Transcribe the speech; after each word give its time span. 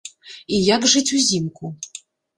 І 0.55 0.61
як 0.75 0.87
жыць 0.93 1.13
узімку. 1.19 1.71